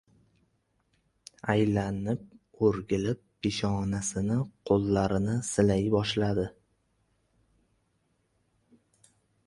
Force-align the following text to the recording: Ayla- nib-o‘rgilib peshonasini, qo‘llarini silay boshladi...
Ayla- 1.53 1.83
nib-o‘rgilib 1.97 3.21
peshonasini, 3.47 4.39
qo‘llarini 4.71 5.37
silay 5.53 5.87
boshladi... 5.97 6.51